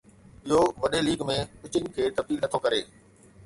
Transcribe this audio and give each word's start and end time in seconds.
اهو 0.47 0.61
وڏي 0.83 0.99
league 1.07 1.21
۾ 1.31 1.35
pitching 1.61 1.87
کي 1.95 2.03
تبديل 2.17 2.39
نٿو 2.43 2.57
ڪري 2.65 2.81